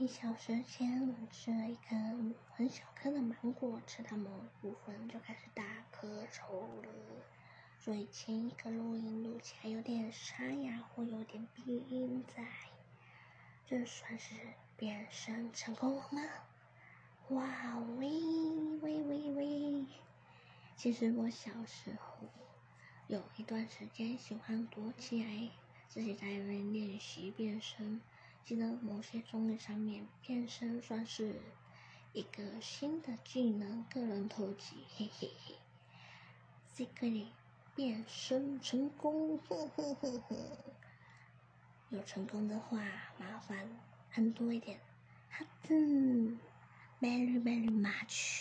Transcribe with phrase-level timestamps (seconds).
[0.00, 4.30] 一小时前，我吃了一根很小颗的芒果，吃到某
[4.62, 5.62] 部分就开始打
[5.92, 6.88] 瞌抽了，
[7.78, 12.46] 所以前一个录音录起来有点沙哑或有点鼻音在。
[13.66, 14.36] 这算是
[14.74, 16.22] 变身成功了吗？
[17.28, 18.08] 哇喂
[18.80, 19.84] 喂喂喂！
[20.76, 22.26] 其实我小时候
[23.06, 25.50] 有一段时间喜欢躲起来，
[25.90, 28.00] 自己在那边练习变身。
[28.44, 31.40] 记得某些综艺上面变身算是
[32.12, 35.54] 一个新的技能，个人特技，嘿嘿嘿。
[36.74, 37.28] 这个里
[37.76, 40.36] 变身成功，呵呵呵呵。
[41.90, 42.78] 有成功的话，
[43.18, 43.68] 麻烦
[44.14, 44.80] 按多一点，
[45.28, 45.74] 好的
[47.00, 48.39] ，very very much。